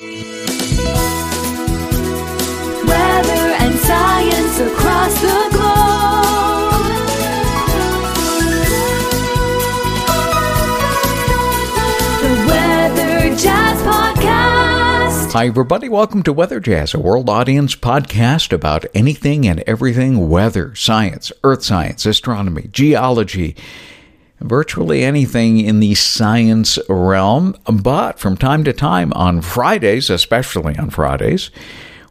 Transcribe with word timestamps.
Weather 0.00 0.16
and 3.60 3.74
science 3.80 4.58
across 4.60 5.20
the 5.20 5.48
globe. 5.52 6.86
The 12.22 12.32
Weather 12.48 13.36
Jazz 13.36 13.82
Podcast. 13.82 15.32
Hi, 15.32 15.48
everybody. 15.48 15.90
Welcome 15.90 16.22
to 16.22 16.32
Weather 16.32 16.60
Jazz, 16.60 16.94
a 16.94 16.98
world 16.98 17.28
audience 17.28 17.76
podcast 17.76 18.54
about 18.54 18.86
anything 18.94 19.46
and 19.46 19.60
everything 19.66 20.30
weather, 20.30 20.74
science, 20.74 21.30
earth 21.44 21.62
science, 21.62 22.06
astronomy, 22.06 22.70
geology, 22.72 23.54
virtually 24.40 25.02
anything 25.02 25.60
in 25.60 25.80
the 25.80 25.94
science 25.94 26.78
realm. 26.88 27.54
But 27.64 28.18
from 28.18 28.36
time 28.36 28.64
to 28.64 28.72
time, 28.72 29.12
on 29.12 29.42
Fridays, 29.42 30.10
especially 30.10 30.76
on 30.78 30.90
Fridays, 30.90 31.50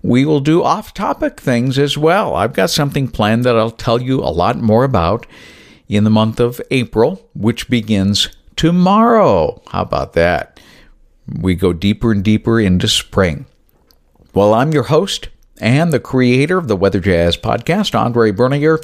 we 0.02 0.26
will 0.26 0.40
do 0.40 0.64
off 0.64 0.94
topic 0.94 1.40
things 1.40 1.78
as 1.78 1.98
well. 1.98 2.36
I've 2.36 2.54
got 2.54 2.70
something 2.70 3.08
planned 3.08 3.44
that 3.44 3.58
I'll 3.58 3.72
tell 3.72 4.02
you 4.02 4.20
a 4.20 4.32
lot 4.32 4.58
more 4.58 4.84
about 4.84 5.26
in 5.88 6.04
the 6.04 6.10
month 6.10 6.40
of 6.40 6.62
April, 6.72 7.28
which 7.34 7.70
begins 7.70 8.30
tomorrow. 8.56 9.62
How 9.68 9.82
about 9.82 10.14
that? 10.14 10.60
We 11.28 11.56
go 11.56 11.74
deeper 11.74 12.12
and 12.12 12.24
deeper 12.24 12.60
into 12.60 12.88
spring. 12.88 13.46
Well, 14.34 14.54
I'm 14.54 14.72
your 14.72 14.84
host 14.84 15.30
and 15.60 15.92
the 15.92 16.00
creator 16.00 16.58
of 16.58 16.68
the 16.68 16.76
Weather 16.76 17.00
Jazz 17.00 17.36
podcast, 17.36 17.98
Andre 17.98 18.32
Bernier, 18.32 18.80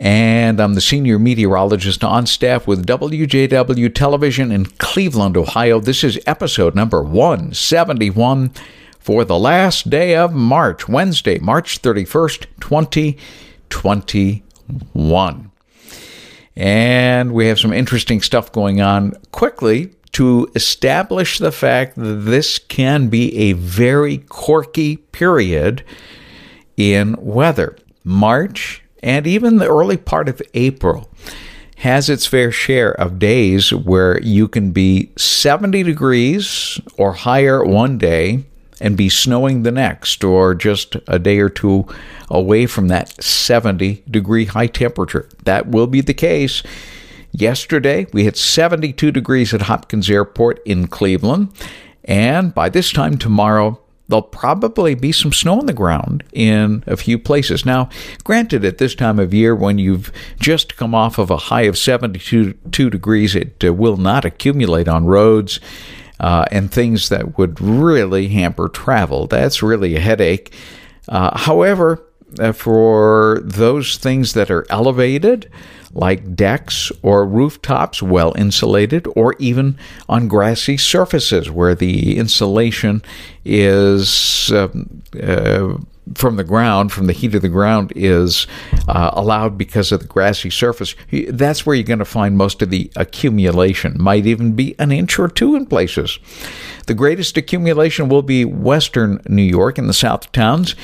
and 0.00 0.60
I'm 0.60 0.74
the 0.74 0.80
senior 0.80 1.16
meteorologist 1.18 2.02
on 2.02 2.24
staff 2.26 2.66
with 2.66 2.86
WJW 2.86 3.94
Television 3.94 4.50
in 4.50 4.64
Cleveland, 4.64 5.36
Ohio. 5.36 5.78
This 5.78 6.02
is 6.02 6.18
episode 6.26 6.74
number 6.74 7.02
171 7.02 8.52
for 8.98 9.26
the 9.26 9.38
last 9.38 9.90
day 9.90 10.16
of 10.16 10.32
March, 10.32 10.88
Wednesday, 10.88 11.38
March 11.38 11.82
31st, 11.82 12.46
2021. 12.60 15.50
And 16.56 17.32
we 17.32 17.48
have 17.48 17.60
some 17.60 17.74
interesting 17.74 18.22
stuff 18.22 18.50
going 18.52 18.80
on 18.80 19.12
quickly 19.32 19.92
to 20.12 20.50
establish 20.54 21.38
the 21.38 21.52
fact 21.52 21.96
that 21.96 22.24
this 22.24 22.58
can 22.58 23.08
be 23.08 23.36
a 23.36 23.52
very 23.52 24.16
quirky 24.18 24.96
period 24.96 25.84
in 26.78 27.16
weather. 27.18 27.76
March 28.02 28.82
and 29.00 29.26
even 29.26 29.56
the 29.56 29.68
early 29.68 29.96
part 29.96 30.28
of 30.28 30.42
April 30.54 31.10
has 31.78 32.10
its 32.10 32.26
fair 32.26 32.52
share 32.52 32.92
of 32.92 33.18
days 33.18 33.72
where 33.72 34.20
you 34.22 34.46
can 34.46 34.70
be 34.70 35.10
70 35.16 35.82
degrees 35.82 36.78
or 36.98 37.12
higher 37.14 37.64
one 37.64 37.96
day 37.96 38.44
and 38.80 38.96
be 38.96 39.08
snowing 39.08 39.62
the 39.62 39.70
next, 39.70 40.24
or 40.24 40.54
just 40.54 40.96
a 41.06 41.18
day 41.18 41.38
or 41.38 41.50
two 41.50 41.86
away 42.30 42.66
from 42.66 42.88
that 42.88 43.22
70 43.22 44.02
degree 44.10 44.46
high 44.46 44.66
temperature. 44.66 45.28
That 45.44 45.68
will 45.68 45.86
be 45.86 46.00
the 46.00 46.14
case. 46.14 46.62
Yesterday, 47.32 48.06
we 48.12 48.24
hit 48.24 48.36
72 48.36 49.12
degrees 49.12 49.54
at 49.54 49.62
Hopkins 49.62 50.10
Airport 50.10 50.60
in 50.64 50.86
Cleveland, 50.88 51.52
and 52.04 52.54
by 52.54 52.68
this 52.68 52.90
time 52.90 53.18
tomorrow, 53.18 53.80
there'll 54.10 54.22
probably 54.22 54.94
be 54.94 55.12
some 55.12 55.32
snow 55.32 55.58
on 55.58 55.66
the 55.66 55.72
ground 55.72 56.24
in 56.32 56.84
a 56.86 56.96
few 56.96 57.18
places. 57.18 57.64
Now, 57.64 57.88
granted, 58.24 58.64
at 58.64 58.78
this 58.78 58.94
time 58.94 59.18
of 59.18 59.32
year, 59.32 59.54
when 59.54 59.78
you've 59.78 60.12
just 60.40 60.76
come 60.76 60.94
off 60.94 61.18
of 61.18 61.30
a 61.30 61.36
high 61.36 61.62
of 61.62 61.78
72 61.78 62.54
degrees, 62.90 63.34
it 63.34 63.64
uh, 63.64 63.72
will 63.72 63.96
not 63.96 64.24
accumulate 64.24 64.88
on 64.88 65.06
roads 65.06 65.60
uh, 66.18 66.44
and 66.50 66.70
things 66.70 67.08
that 67.08 67.38
would 67.38 67.60
really 67.60 68.28
hamper 68.28 68.68
travel. 68.68 69.26
That's 69.26 69.62
really 69.62 69.96
a 69.96 70.00
headache. 70.00 70.52
Uh, 71.08 71.36
however, 71.38 72.02
for 72.54 73.40
those 73.42 73.96
things 73.96 74.32
that 74.34 74.50
are 74.50 74.66
elevated, 74.70 75.50
like 75.92 76.36
decks 76.36 76.92
or 77.02 77.26
rooftops, 77.26 78.02
well 78.02 78.32
insulated, 78.36 79.06
or 79.16 79.34
even 79.38 79.76
on 80.08 80.28
grassy 80.28 80.76
surfaces 80.76 81.50
where 81.50 81.74
the 81.74 82.16
insulation 82.16 83.02
is 83.44 84.52
um, 84.52 85.02
uh, 85.20 85.76
from 86.14 86.36
the 86.36 86.44
ground, 86.44 86.92
from 86.92 87.06
the 87.06 87.12
heat 87.12 87.34
of 87.34 87.42
the 87.42 87.48
ground, 87.48 87.92
is 87.94 88.46
uh, 88.88 89.10
allowed 89.12 89.56
because 89.56 89.92
of 89.92 90.00
the 90.00 90.06
grassy 90.06 90.50
surface. 90.50 90.94
That's 91.28 91.64
where 91.64 91.74
you're 91.74 91.84
going 91.84 92.00
to 92.00 92.04
find 92.04 92.36
most 92.36 92.62
of 92.62 92.70
the 92.70 92.90
accumulation. 92.96 93.96
Might 93.98 94.26
even 94.26 94.52
be 94.52 94.74
an 94.78 94.92
inch 94.92 95.18
or 95.18 95.28
two 95.28 95.54
in 95.54 95.66
places. 95.66 96.18
The 96.86 96.94
greatest 96.94 97.36
accumulation 97.36 98.08
will 98.08 98.22
be 98.22 98.44
western 98.44 99.20
New 99.28 99.42
York 99.42 99.78
in 99.78 99.86
the 99.86 99.92
south 99.92 100.32
towns. 100.32 100.74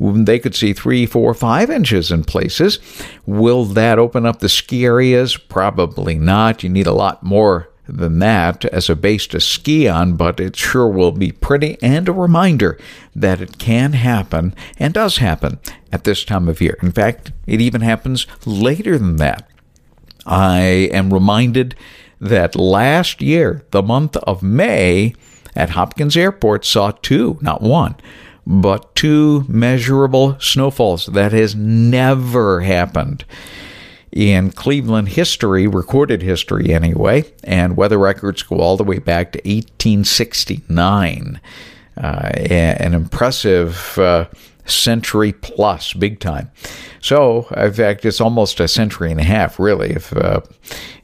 They 0.00 0.38
could 0.38 0.54
see 0.54 0.72
three, 0.72 1.04
four, 1.04 1.34
five 1.34 1.68
inches 1.70 2.10
in 2.10 2.24
places. 2.24 2.78
Will 3.26 3.66
that 3.66 3.98
open 3.98 4.24
up 4.24 4.38
the 4.38 4.48
ski 4.48 4.86
areas? 4.86 5.36
Probably 5.36 6.16
not. 6.16 6.62
You 6.62 6.70
need 6.70 6.86
a 6.86 6.92
lot 6.92 7.22
more 7.22 7.68
than 7.86 8.18
that 8.20 8.64
as 8.66 8.88
a 8.88 8.96
base 8.96 9.26
to 9.26 9.40
ski 9.40 9.88
on, 9.88 10.14
but 10.16 10.40
it 10.40 10.56
sure 10.56 10.88
will 10.88 11.12
be 11.12 11.32
pretty 11.32 11.76
and 11.82 12.08
a 12.08 12.12
reminder 12.12 12.78
that 13.14 13.40
it 13.40 13.58
can 13.58 13.92
happen 13.92 14.54
and 14.78 14.94
does 14.94 15.18
happen 15.18 15.58
at 15.92 16.04
this 16.04 16.24
time 16.24 16.48
of 16.48 16.60
year. 16.60 16.78
In 16.82 16.92
fact, 16.92 17.32
it 17.46 17.60
even 17.60 17.80
happens 17.80 18.26
later 18.46 18.96
than 18.96 19.16
that. 19.16 19.48
I 20.24 20.60
am 20.92 21.12
reminded 21.12 21.74
that 22.20 22.54
last 22.56 23.20
year, 23.20 23.64
the 23.70 23.82
month 23.82 24.16
of 24.18 24.42
May, 24.42 25.14
at 25.56 25.70
Hopkins 25.70 26.16
Airport, 26.16 26.64
saw 26.64 26.92
two, 26.92 27.38
not 27.40 27.60
one, 27.60 27.96
but 28.50 28.94
two 28.96 29.44
measurable 29.46 30.36
snowfalls. 30.40 31.06
That 31.06 31.30
has 31.30 31.54
never 31.54 32.62
happened 32.62 33.24
in 34.10 34.50
Cleveland 34.50 35.10
history, 35.10 35.68
recorded 35.68 36.20
history 36.20 36.74
anyway, 36.74 37.32
and 37.44 37.76
weather 37.76 37.98
records 37.98 38.42
go 38.42 38.56
all 38.56 38.76
the 38.76 38.82
way 38.82 38.98
back 38.98 39.30
to 39.32 39.38
1869. 39.38 41.40
Uh, 41.96 42.30
an 42.34 42.92
impressive 42.92 43.96
uh, 43.98 44.26
century 44.64 45.32
plus, 45.32 45.92
big 45.92 46.18
time. 46.18 46.50
So, 47.00 47.46
in 47.56 47.72
fact, 47.72 48.04
it's 48.04 48.20
almost 48.20 48.58
a 48.58 48.66
century 48.66 49.12
and 49.12 49.20
a 49.20 49.24
half, 49.24 49.60
really, 49.60 49.90
if 49.90 50.16
uh, 50.16 50.40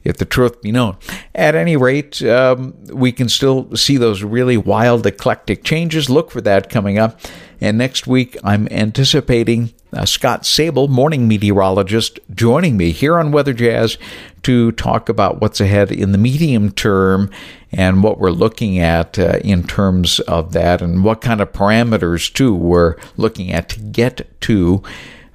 if 0.07 0.17
the 0.17 0.25
truth 0.25 0.61
be 0.61 0.71
known. 0.71 0.97
At 1.35 1.53
any 1.53 1.75
rate, 1.75 2.23
um, 2.23 2.73
we 2.85 3.11
can 3.11 3.27
still 3.27 3.75
see 3.75 3.97
those 3.97 4.23
really 4.23 4.57
wild, 4.57 5.05
eclectic 5.05 5.63
changes. 5.63 6.09
Look 6.09 6.31
for 6.31 6.41
that 6.41 6.69
coming 6.69 6.97
up. 6.97 7.19
And 7.59 7.77
next 7.77 8.07
week, 8.07 8.37
I'm 8.43 8.67
anticipating 8.69 9.73
uh, 9.91 10.05
Scott 10.05 10.43
Sabol, 10.43 10.87
morning 10.87 11.27
meteorologist, 11.27 12.19
joining 12.33 12.77
me 12.77 12.91
here 12.91 13.17
on 13.17 13.31
Weather 13.31 13.53
Jazz 13.53 13.97
to 14.43 14.71
talk 14.73 15.09
about 15.09 15.41
what's 15.41 15.59
ahead 15.59 15.91
in 15.91 16.11
the 16.11 16.17
medium 16.17 16.71
term 16.71 17.29
and 17.71 18.03
what 18.03 18.19
we're 18.19 18.31
looking 18.31 18.79
at 18.79 19.19
uh, 19.19 19.39
in 19.43 19.63
terms 19.63 20.19
of 20.21 20.53
that 20.53 20.81
and 20.81 21.03
what 21.03 21.19
kind 21.19 21.41
of 21.41 21.51
parameters, 21.51 22.31
too, 22.31 22.55
we're 22.55 22.95
looking 23.17 23.51
at 23.51 23.69
to 23.69 23.79
get 23.79 24.39
to 24.41 24.81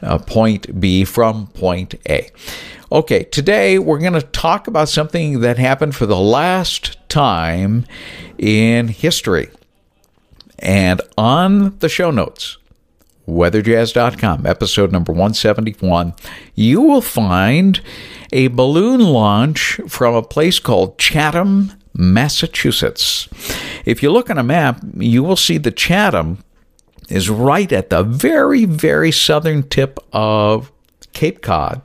uh, 0.03 0.19
point 0.19 0.81
B 0.81 1.05
from 1.05 1.47
point 1.49 1.95
A. 2.09 2.31
Okay, 2.91 3.25
today 3.25 3.79
we're 3.79 3.99
going 3.99 4.13
to 4.13 4.21
talk 4.23 4.67
about 4.67 4.89
something 4.89 5.41
that 5.41 5.59
happened 5.59 5.97
for 5.97 6.07
the 6.07 6.19
last 6.19 6.99
time 7.09 7.87
in 8.37 8.89
history. 8.89 9.49
And 10.59 11.01
on 11.17 11.79
the 11.79 11.89
show 11.89 12.11
notes, 12.11 12.59
weatherjazz.com, 13.27 14.47
episode 14.47 14.93
number 14.93 15.13
171, 15.13 16.15
you 16.55 16.81
will 16.83 17.01
find 17.01 17.81
a 18.33 18.49
balloon 18.49 19.01
launch 19.01 19.81
from 19.89 20.15
a 20.15 20.23
place 20.23 20.59
called 20.59 20.99
Chatham, 20.99 21.73
Massachusetts. 21.95 23.29
If 23.85 24.03
you 24.03 24.11
look 24.11 24.31
on 24.31 24.39
a 24.39 24.43
map, 24.43 24.81
you 24.97 25.23
will 25.23 25.37
see 25.37 25.59
the 25.59 25.71
Chatham 25.71 26.45
is 27.13 27.29
right 27.29 27.71
at 27.73 27.91
the 27.91 28.03
very, 28.03 28.65
very 28.65 29.13
southern 29.13 29.63
tip 29.69 29.99
of 30.13 30.73
Cape 31.13 31.43
Cod 31.43 31.83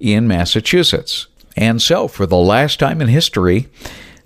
in 0.00 0.26
Massachusetts. 0.26 1.26
And 1.56 1.80
so, 1.80 2.08
for 2.08 2.26
the 2.26 2.36
last 2.36 2.78
time 2.78 3.00
in 3.00 3.08
history, 3.08 3.68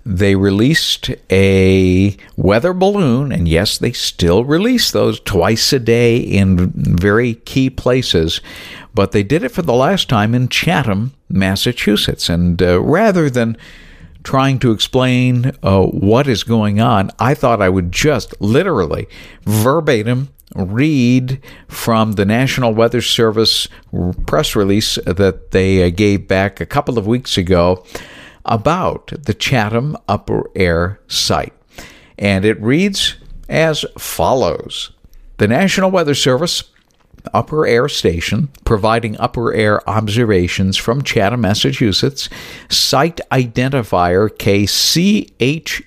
they 0.05 0.35
released 0.35 1.11
a 1.29 2.17
weather 2.35 2.73
balloon, 2.73 3.31
and 3.31 3.47
yes, 3.47 3.77
they 3.77 3.91
still 3.91 4.43
release 4.43 4.91
those 4.91 5.19
twice 5.19 5.71
a 5.71 5.79
day 5.79 6.17
in 6.17 6.71
very 6.75 7.35
key 7.35 7.69
places, 7.69 8.41
but 8.93 9.11
they 9.11 9.23
did 9.23 9.43
it 9.43 9.49
for 9.49 9.61
the 9.61 9.73
last 9.73 10.09
time 10.09 10.33
in 10.33 10.49
Chatham, 10.49 11.13
Massachusetts. 11.29 12.29
And 12.29 12.61
uh, 12.61 12.81
rather 12.81 13.29
than 13.29 13.57
trying 14.23 14.59
to 14.59 14.71
explain 14.71 15.51
uh, 15.63 15.83
what 15.83 16.27
is 16.27 16.43
going 16.43 16.79
on, 16.79 17.11
I 17.19 17.33
thought 17.33 17.61
I 17.61 17.69
would 17.69 17.91
just 17.91 18.39
literally, 18.41 19.07
verbatim, 19.43 20.29
read 20.55 21.41
from 21.67 22.13
the 22.13 22.25
National 22.25 22.73
Weather 22.73 23.01
Service 23.01 23.67
press 24.25 24.55
release 24.55 24.95
that 25.05 25.51
they 25.51 25.85
uh, 25.85 25.89
gave 25.89 26.27
back 26.27 26.59
a 26.59 26.65
couple 26.65 26.97
of 26.97 27.07
weeks 27.07 27.37
ago 27.37 27.85
about 28.45 29.13
the 29.23 29.33
Chatham 29.33 29.95
Upper 30.07 30.49
Air 30.55 30.99
site. 31.07 31.53
And 32.17 32.43
it 32.45 32.61
reads 32.61 33.15
as 33.49 33.85
follows 33.97 34.91
The 35.37 35.47
National 35.47 35.91
Weather 35.91 36.15
Service 36.15 36.63
upper 37.33 37.65
air 37.65 37.89
station 37.89 38.49
providing 38.65 39.17
upper 39.19 39.53
air 39.53 39.89
observations 39.89 40.77
from 40.77 41.01
Chatham, 41.01 41.41
Massachusetts, 41.41 42.29
site 42.69 43.19
identifier 43.31 44.29
KCHH, 44.29 45.85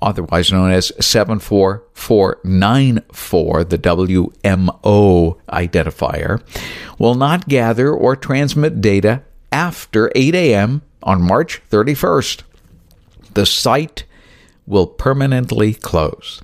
otherwise 0.00 0.50
known 0.52 0.70
as 0.70 0.92
74494, 1.00 3.64
the 3.64 3.78
WMO 3.78 5.38
identifier, 5.48 6.40
will 6.98 7.14
not 7.14 7.48
gather 7.48 7.92
or 7.92 8.16
transmit 8.16 8.80
data 8.80 9.22
after 9.50 10.10
8 10.14 10.34
a.m. 10.34 10.82
on 11.02 11.22
March 11.22 11.62
31st. 11.70 12.42
The 13.34 13.46
site 13.46 14.04
will 14.66 14.86
permanently 14.86 15.72
close 15.74 16.40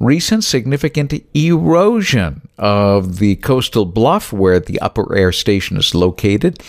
recent 0.00 0.42
significant 0.42 1.12
erosion 1.34 2.48
of 2.58 3.18
the 3.18 3.36
coastal 3.36 3.84
bluff 3.84 4.32
where 4.32 4.58
the 4.58 4.80
upper 4.80 5.14
air 5.14 5.30
station 5.30 5.76
is 5.76 5.94
located 5.94 6.60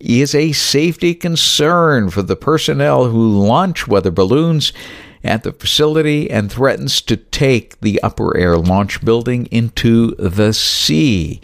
is 0.00 0.34
a 0.34 0.52
safety 0.52 1.14
concern 1.14 2.08
for 2.08 2.22
the 2.22 2.36
personnel 2.36 3.06
who 3.06 3.38
launch 3.38 3.86
weather 3.86 4.10
balloons 4.10 4.72
at 5.22 5.42
the 5.42 5.52
facility 5.52 6.30
and 6.30 6.50
threatens 6.50 7.00
to 7.02 7.16
take 7.16 7.78
the 7.80 8.00
upper 8.02 8.36
air 8.36 8.56
launch 8.56 9.04
building 9.04 9.46
into 9.46 10.14
the 10.14 10.52
sea. 10.52 11.40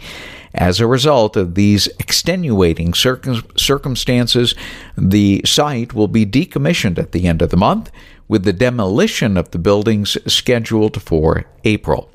As 0.53 0.79
a 0.79 0.87
result 0.87 1.35
of 1.35 1.55
these 1.55 1.87
extenuating 1.99 2.93
circum- 2.93 3.43
circumstances, 3.57 4.55
the 4.97 5.41
site 5.45 5.93
will 5.93 6.07
be 6.07 6.25
decommissioned 6.25 6.97
at 6.97 7.11
the 7.11 7.27
end 7.27 7.41
of 7.41 7.49
the 7.49 7.57
month 7.57 7.91
with 8.27 8.43
the 8.43 8.53
demolition 8.53 9.37
of 9.37 9.51
the 9.51 9.59
buildings 9.59 10.17
scheduled 10.31 11.01
for 11.01 11.45
April. 11.63 12.09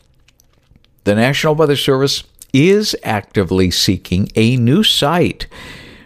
The 1.04 1.14
National 1.14 1.54
Weather 1.54 1.76
Service 1.76 2.24
is 2.52 2.96
actively 3.04 3.70
seeking 3.70 4.28
a 4.34 4.56
new 4.56 4.82
site 4.82 5.46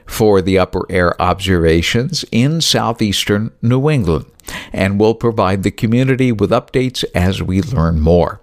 for 0.07 0.43
the 0.43 0.59
upper 0.59 0.87
air 0.91 1.21
observations 1.21 2.25
in 2.31 2.61
southeastern 2.61 3.51
New 3.63 3.89
England 3.89 4.27
and 4.73 5.01
will 5.01 5.15
provide 5.15 5.63
the 5.63 5.71
community 5.71 6.31
with 6.31 6.51
updates 6.51 7.05
as 7.15 7.43
we 7.43 7.63
learn 7.63 8.01
more. 8.01 8.41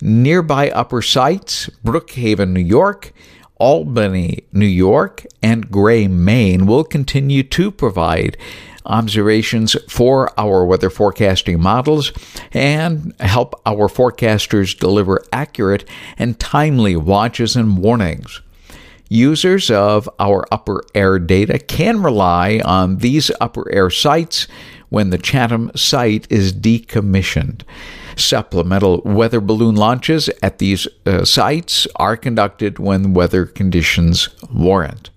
Nearby 0.00 0.70
upper 0.70 1.00
sites, 1.00 1.70
Brookhaven, 1.84 2.50
New 2.50 2.60
York, 2.60 3.12
Albany, 3.56 4.40
New 4.52 4.66
York, 4.66 5.24
and 5.42 5.70
Gray, 5.70 6.08
Maine 6.08 6.66
will 6.66 6.84
continue 6.84 7.44
to 7.44 7.70
provide 7.70 8.36
observations 8.86 9.76
for 9.88 10.32
our 10.38 10.64
weather 10.64 10.90
forecasting 10.90 11.60
models 11.60 12.12
and 12.52 13.14
help 13.20 13.60
our 13.66 13.88
forecasters 13.88 14.78
deliver 14.78 15.22
accurate 15.32 15.88
and 16.18 16.38
timely 16.38 16.96
watches 16.96 17.56
and 17.56 17.78
warnings. 17.78 18.40
Users 19.08 19.70
of 19.70 20.08
our 20.18 20.46
upper 20.50 20.82
air 20.94 21.18
data 21.18 21.58
can 21.58 22.02
rely 22.02 22.62
on 22.64 22.96
these 22.98 23.30
upper 23.40 23.70
air 23.70 23.90
sites 23.90 24.46
when 24.88 25.10
the 25.10 25.18
Chatham 25.18 25.70
site 25.74 26.26
is 26.30 26.52
decommissioned. 26.52 27.62
Supplemental 28.16 29.02
weather 29.04 29.40
balloon 29.40 29.74
launches 29.74 30.28
at 30.42 30.58
these 30.58 30.86
uh, 31.06 31.24
sites 31.24 31.86
are 31.96 32.16
conducted 32.16 32.78
when 32.78 33.14
weather 33.14 33.46
conditions 33.46 34.28
warrant. 34.50 35.10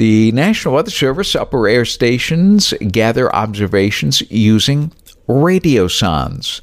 The 0.00 0.32
National 0.32 0.76
Weather 0.76 0.90
Service 0.90 1.36
upper 1.36 1.68
air 1.68 1.84
stations 1.84 2.72
gather 2.88 3.30
observations 3.36 4.22
using 4.30 4.92
radiosondes. 5.28 6.62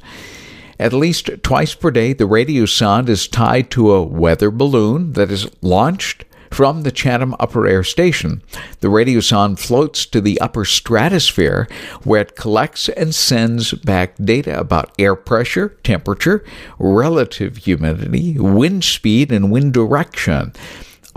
At 0.80 0.92
least 0.92 1.30
twice 1.44 1.72
per 1.72 1.92
day, 1.92 2.14
the 2.14 2.24
radiosonde 2.24 3.08
is 3.08 3.28
tied 3.28 3.70
to 3.70 3.92
a 3.92 4.02
weather 4.02 4.50
balloon 4.50 5.12
that 5.12 5.30
is 5.30 5.48
launched 5.62 6.24
from 6.50 6.82
the 6.82 6.90
Chatham 6.90 7.36
Upper 7.38 7.64
Air 7.68 7.84
Station. 7.84 8.42
The 8.80 8.88
radiosonde 8.88 9.60
floats 9.60 10.04
to 10.06 10.20
the 10.20 10.40
upper 10.40 10.64
stratosphere 10.64 11.68
where 12.02 12.22
it 12.22 12.34
collects 12.34 12.88
and 12.88 13.14
sends 13.14 13.72
back 13.72 14.16
data 14.16 14.58
about 14.58 14.92
air 14.98 15.14
pressure, 15.14 15.76
temperature, 15.84 16.44
relative 16.80 17.58
humidity, 17.58 18.36
wind 18.36 18.82
speed, 18.82 19.30
and 19.30 19.52
wind 19.52 19.74
direction. 19.74 20.54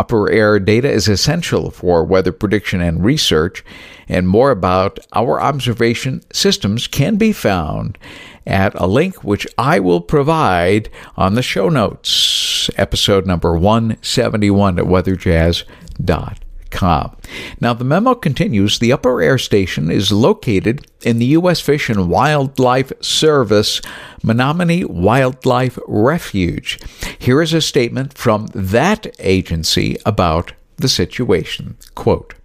Upper 0.01 0.31
air 0.31 0.59
data 0.59 0.89
is 0.89 1.07
essential 1.07 1.69
for 1.69 2.03
weather 2.03 2.31
prediction 2.31 2.81
and 2.81 3.05
research, 3.05 3.63
and 4.09 4.27
more 4.27 4.49
about 4.49 4.97
our 5.13 5.39
observation 5.39 6.23
systems 6.33 6.87
can 6.87 7.17
be 7.17 7.31
found 7.31 7.99
at 8.47 8.73
a 8.73 8.87
link 8.87 9.23
which 9.23 9.45
I 9.59 9.79
will 9.79 10.01
provide 10.01 10.89
on 11.15 11.35
the 11.35 11.43
show 11.43 11.69
notes, 11.69 12.71
episode 12.77 13.27
number 13.27 13.55
171 13.55 14.79
at 14.79 14.85
weatherjazz.com. 14.85 17.17
Now, 17.59 17.73
the 17.73 17.83
memo 17.83 18.15
continues 18.15 18.79
the 18.79 18.91
Upper 18.91 19.21
Air 19.21 19.37
Station 19.37 19.91
is 19.91 20.11
located 20.11 20.87
in 21.01 21.19
the 21.19 21.25
U.S. 21.27 21.59
Fish 21.59 21.89
and 21.89 22.09
Wildlife 22.09 22.93
Service 23.01 23.81
Monomoy 24.23 24.85
Wildlife 24.87 25.77
Refuge. 25.87 26.79
Here 27.19 27.41
is 27.41 27.53
a 27.53 27.61
statement 27.61 28.17
from 28.17 28.47
that 28.53 29.13
agency 29.19 29.97
about 30.05 30.53
the 30.77 30.89
situation. 30.89 31.77
Quote, 31.95 32.35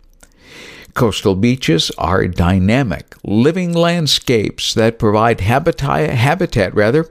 Coastal 0.95 1.35
beaches 1.35 1.91
are 1.99 2.27
dynamic, 2.27 3.15
living 3.23 3.75
landscapes 3.75 4.73
that 4.73 4.99
provide 4.99 5.43
habitat, 5.43 6.09
habitat 6.09 6.75
rather, 6.75 7.07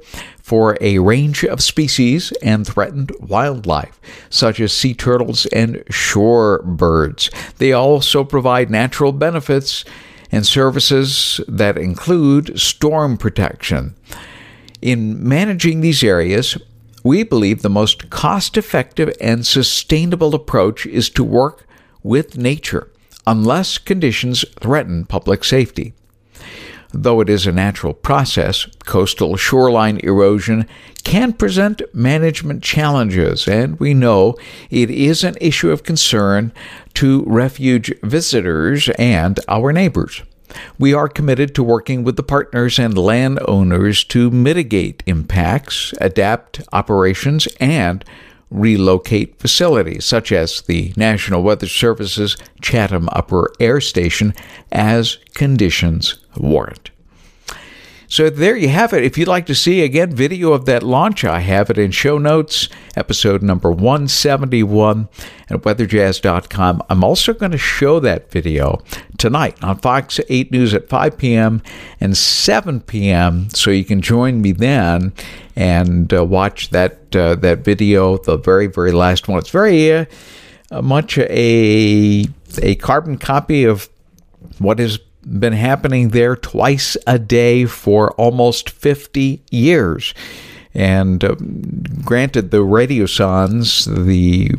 for 0.46 0.78
a 0.80 1.00
range 1.00 1.44
of 1.44 1.60
species 1.60 2.32
and 2.44 2.68
threatened 2.68 3.12
wildlife, 3.20 4.00
such 4.30 4.60
as 4.60 4.72
sea 4.72 4.94
turtles 4.94 5.48
and 5.48 5.84
shore 5.90 6.62
birds. 6.62 7.32
They 7.58 7.74
also 7.74 8.24
provide 8.24 8.70
natural 8.70 9.12
benefits 9.12 9.84
and 10.32 10.46
services 10.46 11.42
that 11.48 11.80
include 11.80 12.60
storm 12.60 13.18
protection. 13.18 13.96
In 14.84 15.28
managing 15.28 15.82
these 15.82 16.04
areas, 16.04 16.60
we 17.04 17.24
believe 17.24 17.64
the 17.64 17.68
most 17.68 18.12
cost 18.12 18.56
effective 18.56 19.12
and 19.20 19.48
sustainable 19.48 20.36
approach 20.36 20.86
is 20.86 21.10
to 21.10 21.24
work 21.24 21.66
with 22.04 22.38
nature 22.38 22.92
unless 23.26 23.80
conditions 23.80 24.46
threaten 24.60 25.06
public 25.06 25.44
safety. 25.44 25.96
Though 26.98 27.20
it 27.20 27.30
is 27.30 27.46
a 27.46 27.52
natural 27.52 27.94
process, 27.94 28.68
coastal 28.86 29.36
shoreline 29.36 30.00
erosion 30.02 30.66
can 31.04 31.34
present 31.34 31.82
management 31.94 32.64
challenges, 32.64 33.50
and 33.50 33.78
we 33.82 33.94
know 33.94 34.38
it 34.70 34.90
is 34.90 35.22
an 35.22 35.36
issue 35.42 35.72
of 35.72 35.84
concern 35.84 36.54
to 36.94 37.26
refuge 37.28 37.92
visitors 38.02 38.88
and 38.98 39.42
our 39.50 39.74
neighbors. 39.74 40.24
We 40.80 40.94
are 40.94 41.10
committed 41.10 41.54
to 41.56 41.64
working 41.64 42.06
with 42.06 42.16
the 42.16 42.24
partners 42.24 42.80
and 42.80 42.98
landowners 42.98 44.06
to 44.06 44.32
mitigate 44.32 45.04
impacts, 45.06 45.94
adapt 46.00 46.62
operations, 46.72 47.46
and 47.60 48.06
relocate 48.50 49.40
facilities, 49.40 50.06
such 50.06 50.32
as 50.32 50.62
the 50.62 50.94
National 50.96 51.44
Weather 51.44 51.68
Service's 51.68 52.38
Chatham 52.62 53.10
Upper 53.12 53.52
Air 53.60 53.82
Station, 53.82 54.34
as 54.72 55.18
conditions 55.34 56.16
warrant. 56.38 56.92
So 58.08 58.30
there 58.30 58.56
you 58.56 58.70
have 58.70 58.94
it. 58.94 59.04
If 59.04 59.18
you'd 59.18 59.28
like 59.28 59.46
to 59.48 59.56
see 59.56 59.84
again 59.84 60.16
video 60.16 60.54
of 60.54 60.66
that 60.66 60.84
launch, 60.84 61.24
I 61.24 61.40
have 61.40 61.70
it 61.70 61.78
in 61.78 61.92
show 61.92 62.18
notes, 62.18 62.70
episode 62.96 63.42
number 63.42 63.72
171 63.72 65.10
at 65.50 65.62
weatherjazz.com. 65.62 66.84
I'm 66.90 67.04
also 67.04 67.34
going 67.34 67.52
to 67.52 67.58
show 67.58 68.00
that 68.00 68.32
video 68.32 68.84
tonight 69.18 69.62
on 69.64 69.78
Fox 69.78 70.20
8 70.30 70.52
News 70.52 70.74
at 70.74 70.88
5 70.88 71.18
p.m. 71.18 71.64
and 72.00 72.16
7 72.16 72.82
p.m. 72.82 73.50
So 73.50 73.72
you 73.72 73.84
can 73.84 74.02
join 74.02 74.42
me 74.42 74.52
then 74.52 75.14
and 75.56 76.14
uh, 76.14 76.24
watch 76.26 76.70
that 76.70 77.16
uh, 77.16 77.36
that 77.36 77.60
video, 77.60 78.18
the 78.18 78.38
very 78.38 78.68
very 78.68 78.92
last 78.92 79.28
one. 79.28 79.40
It's 79.40 79.50
very 79.50 79.92
uh, 79.92 80.06
much 80.82 81.18
a 81.18 82.26
a 82.62 82.76
carbon 82.76 83.18
copy 83.18 83.64
of 83.64 83.90
what 84.60 84.80
has 84.80 85.00
been 85.26 85.54
happening 85.54 86.10
there 86.10 86.36
twice 86.36 86.96
a 87.08 87.20
day 87.20 87.66
for 87.66 88.12
almost 88.12 88.70
50 88.70 89.42
years. 89.52 90.14
And 90.74 91.24
uh, 91.24 91.36
granted, 92.04 92.52
the 92.52 92.58
radiosondes, 92.58 93.86
the 94.06 94.52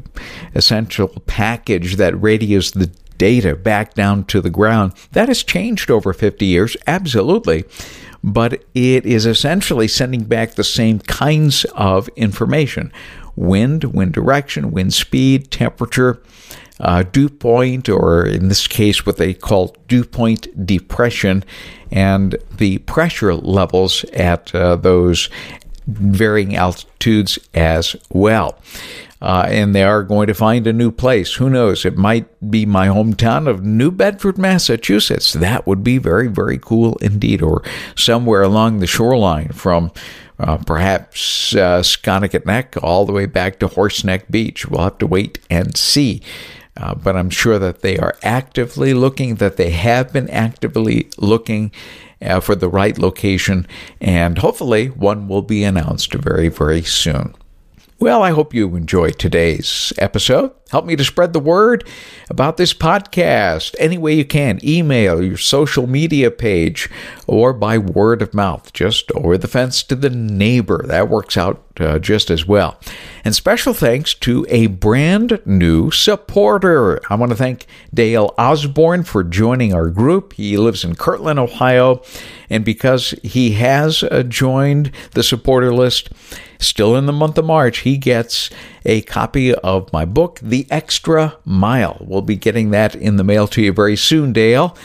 essential 0.54 1.08
package 1.26 1.96
that 1.96 2.20
radios 2.20 2.70
the 2.72 2.90
data 3.18 3.54
back 3.54 3.94
down 3.94 4.24
to 4.24 4.40
the 4.40 4.50
ground, 4.50 4.92
that 5.12 5.28
has 5.28 5.42
changed 5.42 5.90
over 5.90 6.12
50 6.12 6.44
years, 6.44 6.76
absolutely. 6.86 7.64
But 8.24 8.64
it 8.74 9.06
is 9.06 9.26
essentially 9.26 9.88
sending 9.88 10.24
back 10.24 10.52
the 10.52 10.64
same 10.64 11.00
kinds 11.00 11.64
of 11.74 12.08
information 12.16 12.92
wind, 13.36 13.84
wind 13.84 14.12
direction, 14.12 14.70
wind 14.70 14.94
speed, 14.94 15.50
temperature, 15.50 16.22
uh, 16.80 17.02
dew 17.04 17.28
point, 17.28 17.88
or 17.88 18.26
in 18.26 18.48
this 18.48 18.66
case, 18.66 19.06
what 19.06 19.16
they 19.16 19.34
call 19.34 19.74
dew 19.88 20.04
point 20.04 20.66
depression, 20.66 21.44
and 21.90 22.36
the 22.56 22.78
pressure 22.78 23.34
levels 23.34 24.04
at 24.12 24.54
uh, 24.54 24.76
those 24.76 25.28
varying 25.86 26.56
altitudes 26.56 27.38
as 27.54 27.96
well. 28.10 28.58
Uh, 29.22 29.46
and 29.48 29.74
they 29.74 29.82
are 29.82 30.02
going 30.02 30.26
to 30.26 30.34
find 30.34 30.66
a 30.66 30.72
new 30.72 30.90
place. 30.90 31.34
Who 31.34 31.48
knows? 31.48 31.86
It 31.86 31.96
might 31.96 32.26
be 32.50 32.66
my 32.66 32.88
hometown 32.88 33.48
of 33.48 33.64
New 33.64 33.90
Bedford, 33.90 34.36
Massachusetts. 34.36 35.32
That 35.32 35.66
would 35.66 35.82
be 35.82 35.96
very, 35.96 36.28
very 36.28 36.58
cool 36.58 36.96
indeed, 36.96 37.40
or 37.40 37.62
somewhere 37.96 38.42
along 38.42 38.80
the 38.80 38.86
shoreline 38.86 39.48
from 39.48 39.90
uh, 40.38 40.58
perhaps 40.58 41.54
uh, 41.56 41.82
Neck 42.44 42.76
all 42.82 43.06
the 43.06 43.12
way 43.12 43.24
back 43.24 43.58
to 43.60 43.68
Horseneck 43.68 44.30
Beach. 44.30 44.66
We'll 44.68 44.82
have 44.82 44.98
to 44.98 45.06
wait 45.06 45.38
and 45.48 45.76
see. 45.76 46.20
Uh, 46.76 46.94
but 46.94 47.16
I'm 47.16 47.30
sure 47.30 47.58
that 47.58 47.82
they 47.82 47.98
are 47.98 48.16
actively 48.22 48.92
looking, 48.94 49.36
that 49.36 49.56
they 49.56 49.70
have 49.70 50.12
been 50.12 50.28
actively 50.30 51.08
looking 51.16 51.72
uh, 52.20 52.40
for 52.40 52.54
the 52.54 52.68
right 52.68 52.98
location, 52.98 53.66
and 54.00 54.38
hopefully 54.38 54.88
one 54.88 55.28
will 55.28 55.42
be 55.42 55.64
announced 55.64 56.12
very, 56.14 56.48
very 56.48 56.82
soon. 56.82 57.34
Well, 57.98 58.22
I 58.22 58.30
hope 58.30 58.52
you 58.52 58.76
enjoyed 58.76 59.18
today's 59.18 59.90
episode. 59.96 60.52
Help 60.70 60.84
me 60.84 60.96
to 60.96 61.04
spread 61.04 61.32
the 61.32 61.40
word 61.40 61.88
about 62.28 62.58
this 62.58 62.74
podcast 62.74 63.74
any 63.78 63.96
way 63.96 64.12
you 64.12 64.24
can 64.26 64.60
email, 64.62 65.22
your 65.22 65.38
social 65.38 65.86
media 65.86 66.30
page, 66.30 66.90
or 67.26 67.54
by 67.54 67.78
word 67.78 68.20
of 68.20 68.34
mouth, 68.34 68.70
just 68.74 69.10
over 69.12 69.38
the 69.38 69.48
fence 69.48 69.82
to 69.84 69.94
the 69.94 70.10
neighbor. 70.10 70.84
That 70.86 71.08
works 71.08 71.38
out 71.38 71.65
uh, 71.80 71.98
just 71.98 72.30
as 72.30 72.46
well. 72.46 72.78
And 73.24 73.34
special 73.34 73.74
thanks 73.74 74.14
to 74.14 74.46
a 74.48 74.68
brand 74.68 75.40
new 75.44 75.90
supporter. 75.90 77.00
I 77.10 77.16
want 77.16 77.30
to 77.30 77.36
thank 77.36 77.66
Dale 77.92 78.34
Osborne 78.38 79.02
for 79.02 79.24
joining 79.24 79.74
our 79.74 79.90
group. 79.90 80.34
He 80.34 80.56
lives 80.56 80.84
in 80.84 80.94
Kirtland, 80.94 81.38
Ohio. 81.38 82.02
And 82.48 82.64
because 82.64 83.10
he 83.22 83.52
has 83.52 84.02
uh, 84.02 84.22
joined 84.22 84.92
the 85.12 85.22
supporter 85.22 85.74
list, 85.74 86.10
still 86.58 86.96
in 86.96 87.06
the 87.06 87.12
month 87.12 87.38
of 87.38 87.44
March, 87.44 87.78
he 87.78 87.96
gets 87.96 88.50
a 88.84 89.02
copy 89.02 89.54
of 89.54 89.92
my 89.92 90.04
book, 90.04 90.38
The 90.42 90.66
Extra 90.70 91.36
Mile. 91.44 91.98
We'll 92.00 92.22
be 92.22 92.36
getting 92.36 92.70
that 92.70 92.94
in 92.94 93.16
the 93.16 93.24
mail 93.24 93.48
to 93.48 93.62
you 93.62 93.72
very 93.72 93.96
soon, 93.96 94.32
Dale. 94.32 94.76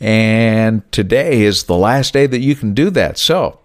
And 0.00 0.90
today 0.92 1.42
is 1.42 1.64
the 1.64 1.76
last 1.76 2.14
day 2.14 2.26
that 2.26 2.40
you 2.40 2.56
can 2.56 2.72
do 2.72 2.88
that. 2.90 3.18
So, 3.18 3.59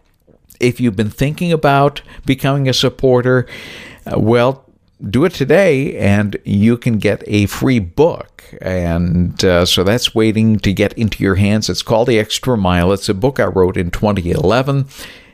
if 0.60 0.80
you've 0.80 0.96
been 0.96 1.10
thinking 1.10 1.52
about 1.52 2.02
becoming 2.26 2.68
a 2.68 2.74
supporter, 2.74 3.48
uh, 4.06 4.20
well, 4.20 4.66
do 5.10 5.26
it 5.26 5.34
today 5.34 5.98
and 5.98 6.38
you 6.46 6.78
can 6.78 6.98
get 6.98 7.24
a 7.28 7.46
free 7.48 7.80
book. 7.80 8.44
And 8.62 9.44
uh, 9.44 9.66
so 9.66 9.84
that's 9.84 10.16
waiting 10.16 10.60
to 10.60 10.74
get 10.74 10.94
into 10.94 11.24
your 11.24 11.36
hands. 11.36 11.70
It's 11.70 11.82
called 11.82 12.08
The 12.08 12.20
Extra 12.20 12.58
Mile. 12.58 12.92
It's 12.94 13.10
a 13.10 13.14
book 13.14 13.40
I 13.40 13.46
wrote 13.46 13.78
in 13.78 13.92
2011 13.92 14.88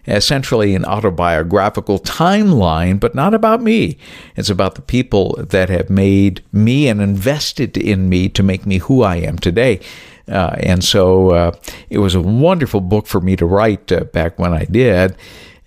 essentially 0.07 0.73
an 0.73 0.85
autobiographical 0.85 1.99
timeline, 1.99 2.99
but 2.99 3.15
not 3.15 3.33
about 3.33 3.61
me. 3.61 3.97
It's 4.35 4.49
about 4.49 4.75
the 4.75 4.81
people 4.81 5.35
that 5.37 5.69
have 5.69 5.89
made 5.89 6.43
me 6.51 6.87
and 6.87 7.01
invested 7.01 7.77
in 7.77 8.09
me 8.09 8.29
to 8.29 8.43
make 8.43 8.65
me 8.65 8.79
who 8.79 9.03
I 9.03 9.17
am 9.17 9.37
today. 9.37 9.79
Uh, 10.27 10.55
and 10.59 10.83
so 10.83 11.31
uh, 11.31 11.51
it 11.89 11.99
was 11.99 12.15
a 12.15 12.21
wonderful 12.21 12.81
book 12.81 13.07
for 13.07 13.21
me 13.21 13.35
to 13.35 13.45
write 13.45 13.91
uh, 13.91 14.03
back 14.05 14.39
when 14.39 14.53
I 14.53 14.65
did. 14.65 15.15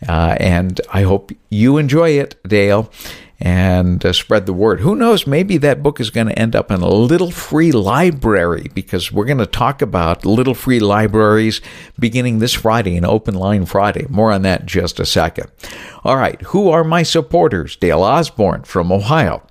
Uh, 0.06 0.36
and 0.38 0.80
I 0.92 1.02
hope 1.02 1.32
you 1.48 1.78
enjoy 1.78 2.10
it, 2.10 2.36
Dale 2.46 2.90
and 3.40 4.04
uh, 4.04 4.12
spread 4.12 4.46
the 4.46 4.52
word. 4.52 4.80
Who 4.80 4.94
knows? 4.94 5.26
Maybe 5.26 5.58
that 5.58 5.82
book 5.82 6.00
is 6.00 6.10
going 6.10 6.28
to 6.28 6.38
end 6.38 6.54
up 6.54 6.70
in 6.70 6.80
a 6.80 6.88
little 6.88 7.30
free 7.30 7.72
library 7.72 8.70
because 8.74 9.12
we're 9.12 9.24
going 9.24 9.38
to 9.38 9.46
talk 9.46 9.82
about 9.82 10.24
little 10.24 10.54
free 10.54 10.80
libraries 10.80 11.60
beginning 11.98 12.38
this 12.38 12.54
Friday, 12.54 12.96
an 12.96 13.04
open 13.04 13.34
line 13.34 13.66
Friday. 13.66 14.06
More 14.08 14.32
on 14.32 14.42
that 14.42 14.66
just 14.66 15.00
a 15.00 15.06
second. 15.06 15.50
All 16.04 16.16
right, 16.16 16.40
who 16.42 16.70
are 16.70 16.84
my 16.84 17.02
supporters? 17.02 17.76
Dale 17.76 18.02
Osborne 18.02 18.62
from 18.62 18.92
Ohio. 18.92 19.46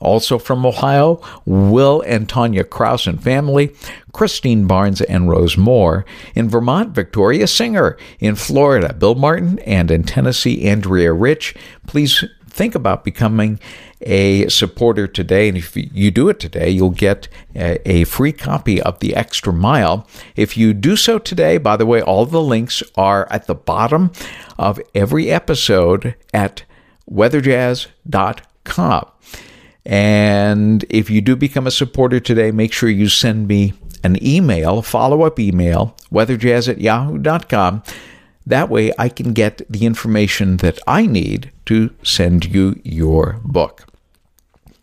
Also 0.00 0.38
from 0.38 0.66
Ohio, 0.66 1.20
Will 1.46 2.02
and 2.02 2.28
Tanya 2.28 2.64
Kraus 2.64 3.06
and 3.06 3.22
family, 3.22 3.74
Christine 4.12 4.66
Barnes 4.66 5.00
and 5.00 5.28
Rose 5.28 5.56
Moore. 5.56 6.04
In 6.34 6.48
Vermont, 6.48 6.94
Victoria 6.94 7.46
Singer. 7.46 7.96
In 8.20 8.34
Florida, 8.34 8.92
Bill 8.92 9.14
Martin. 9.14 9.58
And 9.60 9.90
in 9.90 10.04
Tennessee, 10.04 10.66
Andrea 10.66 11.12
Rich. 11.12 11.54
Please 11.86 12.24
think 12.54 12.74
about 12.74 13.04
becoming 13.04 13.58
a 14.02 14.48
supporter 14.48 15.06
today. 15.06 15.48
And 15.48 15.58
if 15.58 15.76
you 15.76 16.10
do 16.10 16.28
it 16.28 16.38
today, 16.38 16.70
you'll 16.70 16.90
get 16.90 17.28
a, 17.54 18.04
free 18.04 18.32
copy 18.32 18.80
of 18.80 19.00
The 19.00 19.14
Extra 19.16 19.52
Mile. 19.52 20.06
If 20.36 20.56
you 20.56 20.72
do 20.72 20.96
so 20.96 21.18
today, 21.18 21.58
by 21.58 21.76
the 21.76 21.86
way, 21.86 22.00
all 22.00 22.26
the 22.26 22.40
links 22.40 22.82
are 22.96 23.26
at 23.30 23.46
the 23.46 23.54
bottom 23.54 24.12
of 24.58 24.80
every 24.94 25.30
episode 25.30 26.14
at 26.32 26.64
weatherjazz.com. 27.10 29.06
And 29.86 30.84
if 30.88 31.10
you 31.10 31.20
do 31.20 31.36
become 31.36 31.66
a 31.66 31.70
supporter 31.70 32.20
today, 32.20 32.50
make 32.50 32.72
sure 32.72 32.88
you 32.88 33.08
send 33.08 33.48
me 33.48 33.74
an 34.02 34.24
email, 34.24 34.82
follow 34.82 35.22
up 35.22 35.38
email, 35.38 35.96
weatherjazz 36.10 36.68
at 36.68 36.80
yahoo.com 36.80 37.82
that 38.46 38.68
way, 38.68 38.92
I 38.98 39.08
can 39.08 39.32
get 39.32 39.62
the 39.70 39.86
information 39.86 40.58
that 40.58 40.78
I 40.86 41.06
need 41.06 41.50
to 41.66 41.94
send 42.02 42.44
you 42.44 42.78
your 42.84 43.40
book. 43.42 43.86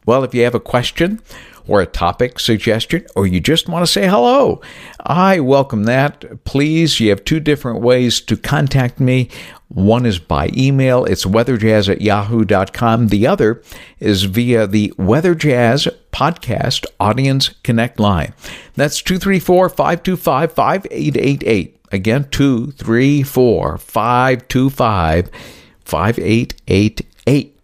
Well, 0.06 0.24
if 0.24 0.34
you 0.34 0.44
have 0.44 0.56
a 0.56 0.60
question 0.60 1.22
or 1.68 1.82
a 1.82 1.86
topic 1.86 2.40
suggestion, 2.40 3.06
or 3.16 3.28
you 3.28 3.40
just 3.40 3.68
want 3.68 3.84
to 3.86 3.92
say 3.92 4.08
hello, 4.08 4.62
I 5.00 5.40
welcome 5.40 5.84
that. 5.86 6.44
Please, 6.44 7.00
you 7.00 7.10
have 7.10 7.24
two 7.24 7.40
different 7.40 7.82
ways 7.82 8.22
to 8.22 8.38
contact 8.38 9.00
me. 9.00 9.30
One 9.68 10.06
is 10.06 10.20
by 10.20 10.50
email, 10.56 11.06
it's 11.06 11.24
weatherjazz 11.26 11.90
at 11.90 12.02
yahoo.com. 12.02 13.08
The 13.08 13.26
other 13.26 13.64
is 14.00 14.24
via 14.24 14.68
the 14.68 14.94
Weather 14.98 15.34
Jazz 15.34 15.88
Podcast 16.12 16.86
Audience 17.00 17.50
Connect 17.64 18.00
line. 18.00 18.34
That's 18.76 19.02
234 19.02 19.70
525 19.70 20.52
5888. 20.52 21.78
Again, 21.92 22.28
234 22.30 23.78
525 23.78 25.32
5888. 25.86 27.61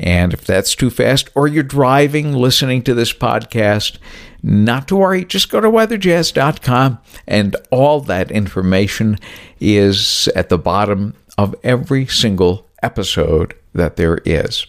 And 0.00 0.32
if 0.32 0.44
that's 0.44 0.74
too 0.74 0.88
fast, 0.90 1.28
or 1.34 1.46
you're 1.46 1.62
driving 1.62 2.32
listening 2.32 2.82
to 2.82 2.94
this 2.94 3.12
podcast, 3.12 3.98
not 4.42 4.88
to 4.88 4.96
worry, 4.96 5.26
just 5.26 5.50
go 5.50 5.60
to 5.60 5.68
weatherjazz.com 5.68 6.98
and 7.26 7.54
all 7.70 8.00
that 8.00 8.30
information 8.30 9.18
is 9.60 10.28
at 10.34 10.48
the 10.48 10.58
bottom 10.58 11.14
of 11.36 11.54
every 11.62 12.06
single 12.06 12.66
episode 12.82 13.54
that 13.74 13.96
there 13.96 14.18
is. 14.24 14.66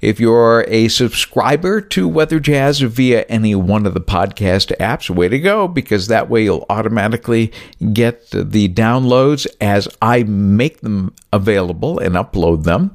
If 0.00 0.20
you're 0.20 0.64
a 0.68 0.86
subscriber 0.88 1.80
to 1.80 2.06
Weather 2.06 2.38
Jazz 2.38 2.80
via 2.80 3.22
any 3.22 3.56
one 3.56 3.84
of 3.84 3.94
the 3.94 4.00
podcast 4.00 4.76
apps, 4.78 5.10
way 5.10 5.28
to 5.28 5.40
go, 5.40 5.66
because 5.66 6.06
that 6.06 6.28
way 6.28 6.44
you'll 6.44 6.66
automatically 6.70 7.52
get 7.92 8.30
the 8.30 8.68
downloads 8.68 9.46
as 9.60 9.88
I 10.00 10.22
make 10.22 10.82
them 10.82 11.14
available 11.32 11.98
and 11.98 12.14
upload 12.14 12.62
them. 12.62 12.94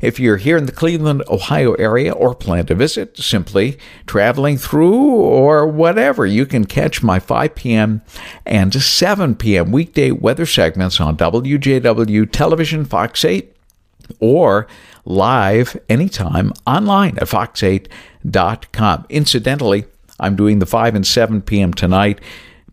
If 0.00 0.18
you're 0.18 0.38
here 0.38 0.56
in 0.56 0.66
the 0.66 0.72
Cleveland, 0.72 1.22
Ohio 1.28 1.74
area 1.74 2.12
or 2.12 2.34
plan 2.34 2.66
to 2.66 2.74
visit, 2.74 3.18
simply 3.18 3.78
traveling 4.06 4.56
through 4.56 5.10
or 5.10 5.66
whatever, 5.66 6.24
you 6.26 6.46
can 6.46 6.64
catch 6.64 7.02
my 7.02 7.18
5 7.18 7.54
p.m. 7.54 8.02
and 8.46 8.72
7 8.74 9.34
p.m. 9.34 9.72
weekday 9.72 10.10
weather 10.10 10.46
segments 10.46 11.00
on 11.00 11.16
WJW 11.16 12.30
Television 12.30 12.84
Fox 12.84 13.24
8 13.24 13.54
or 14.18 14.66
live 15.04 15.76
anytime 15.88 16.52
online 16.66 17.18
at 17.18 17.28
fox8.com. 17.28 19.06
Incidentally, 19.08 19.84
I'm 20.18 20.36
doing 20.36 20.58
the 20.58 20.66
5 20.66 20.94
and 20.94 21.06
7 21.06 21.42
p.m. 21.42 21.72
tonight, 21.72 22.20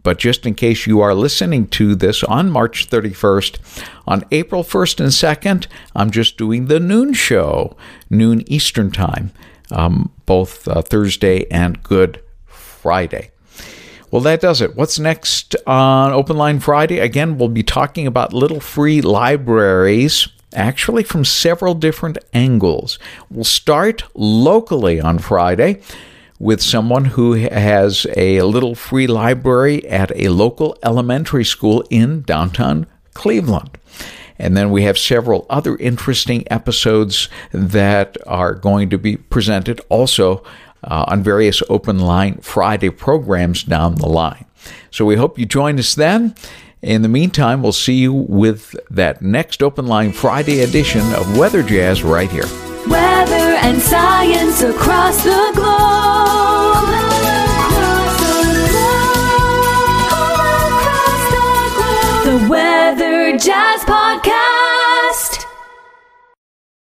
but 0.04 0.20
just 0.20 0.46
in 0.46 0.56
case 0.56 0.88
you 0.88 1.02
are 1.02 1.14
listening 1.14 1.68
to 1.68 1.96
this 1.96 2.24
on 2.24 2.50
March 2.50 2.90
31st, 2.90 3.60
on 4.08 4.24
April 4.32 4.64
1st 4.64 5.00
and 5.00 5.10
2nd, 5.10 5.68
I'm 5.96 6.12
just 6.12 6.38
doing 6.38 6.66
the 6.66 6.80
noon 6.80 7.14
show, 7.14 7.76
noon 8.10 8.44
Eastern 8.52 8.92
Time, 8.92 9.32
um, 9.72 10.12
both 10.26 10.68
uh, 10.68 10.82
Thursday 10.82 11.46
and 11.52 11.82
Good 11.84 12.22
Friday. 12.46 13.32
Well, 14.10 14.22
that 14.22 14.40
does 14.40 14.62
it. 14.62 14.76
What's 14.76 15.00
next 15.00 15.56
on 15.68 16.14
Open 16.14 16.38
Line 16.38 16.60
Friday? 16.60 17.00
Again, 17.00 17.38
we'll 17.38 17.50
be 17.50 17.64
talking 17.64 18.08
about 18.08 18.32
little 18.32 18.62
free 18.62 19.02
libraries 19.02 20.30
actually 20.54 21.04
from 21.04 21.26
several 21.26 21.74
different 21.74 22.18
angles. 22.34 23.00
We'll 23.30 23.44
start 23.44 24.04
locally 24.16 25.02
on 25.02 25.20
Friday 25.20 25.82
with 26.40 26.62
someone 26.62 27.06
who 27.06 27.34
has 27.34 28.06
a 28.16 28.42
little 28.42 28.76
free 28.76 29.08
library 29.08 29.86
at 29.88 30.12
a 30.16 30.30
local 30.30 30.78
elementary 30.84 31.46
school 31.46 31.84
in 31.90 32.22
downtown 32.22 32.86
Cleveland. 33.14 33.78
And 34.40 34.56
then 34.56 34.70
we 34.70 34.84
have 34.84 34.98
several 34.98 35.48
other 35.50 35.76
interesting 35.78 36.44
episodes 36.52 37.28
that 37.52 38.18
are 38.28 38.54
going 38.54 38.90
to 38.92 38.98
be 38.98 39.18
presented 39.18 39.82
also 39.90 40.44
uh, 40.84 41.06
on 41.08 41.24
various 41.24 41.64
Open 41.70 42.00
Line 42.00 42.36
Friday 42.42 42.92
programs 42.92 43.64
down 43.64 43.96
the 43.96 44.08
line. 44.08 44.46
So 44.92 45.06
we 45.06 45.16
hope 45.16 45.40
you 45.40 45.46
join 45.46 45.80
us 45.80 45.96
then. 45.96 46.36
In 46.84 47.02
the 47.02 47.10
meantime, 47.10 47.64
we'll 47.64 47.72
see 47.72 47.96
you 47.96 48.14
with 48.14 48.76
that 48.92 49.22
next 49.24 49.64
Open 49.64 49.88
Line 49.88 50.12
Friday 50.12 50.62
edition 50.62 51.02
of 51.14 51.38
Weather 51.38 51.64
Jazz 51.64 52.04
right 52.04 52.30
here. 52.30 52.46
Weather 52.88 53.47
and 53.64 53.82
science 53.82 54.62
across 54.62 55.24
the 55.24 55.52
globe. 55.56 56.88
The 62.26 62.48
Weather 62.50 63.38
Jazz 63.38 63.82
Podcast. 63.82 64.27